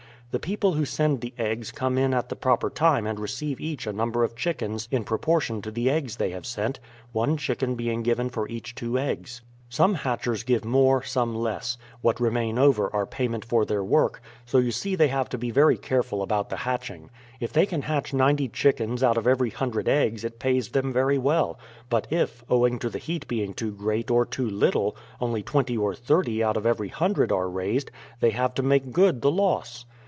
The 0.33 0.39
people 0.39 0.71
who 0.75 0.85
send 0.85 1.19
the 1.19 1.33
eggs 1.37 1.71
come 1.71 1.97
in 1.97 2.13
at 2.13 2.29
the 2.29 2.37
proper 2.37 2.69
time 2.69 3.05
and 3.05 3.19
receive 3.19 3.59
each 3.59 3.85
a 3.85 3.91
number 3.91 4.23
of 4.23 4.33
chickens 4.33 4.87
in 4.89 5.03
proportion 5.03 5.61
to 5.61 5.71
the 5.71 5.89
eggs 5.89 6.15
they 6.15 6.29
have 6.29 6.45
sent, 6.45 6.79
one 7.11 7.35
chicken 7.35 7.75
being 7.75 8.01
given 8.01 8.29
for 8.29 8.47
each 8.47 8.73
two 8.73 8.97
eggs. 8.97 9.41
Some 9.67 9.93
hatchers 9.95 10.43
give 10.43 10.63
more, 10.63 11.03
some 11.03 11.35
less; 11.35 11.77
what 11.99 12.21
remain 12.21 12.57
over 12.57 12.89
are 12.95 13.05
payment 13.05 13.43
for 13.43 13.65
their 13.65 13.83
work; 13.83 14.21
so 14.45 14.57
you 14.57 14.71
see 14.71 14.95
they 14.95 15.09
have 15.09 15.27
to 15.31 15.37
be 15.37 15.51
very 15.51 15.75
careful 15.77 16.21
about 16.23 16.47
the 16.49 16.55
hatching. 16.63 17.09
If 17.41 17.51
they 17.51 17.65
can 17.65 17.81
hatch 17.81 18.13
ninety 18.13 18.47
chickens 18.47 19.03
out 19.03 19.17
of 19.17 19.27
every 19.27 19.49
hundred 19.49 19.89
eggs, 19.89 20.23
it 20.23 20.39
pays 20.39 20.69
them 20.69 20.93
very 20.93 21.17
well; 21.17 21.59
but 21.89 22.07
if, 22.09 22.41
owing 22.49 22.79
to 22.79 22.89
the 22.89 22.99
heat 22.99 23.27
being 23.27 23.53
too 23.53 23.73
great 23.73 24.09
or 24.09 24.25
too 24.25 24.49
little, 24.49 24.95
only 25.19 25.43
twenty 25.43 25.77
or 25.77 25.93
thirty 25.93 26.41
out 26.41 26.55
of 26.55 26.65
every 26.65 26.87
hundred 26.87 27.33
are 27.33 27.49
raised, 27.49 27.91
they 28.21 28.29
have 28.29 28.53
to 28.53 28.63
make 28.63 28.93
good 28.93 29.21
the 29.21 29.29
loss. 29.29 29.83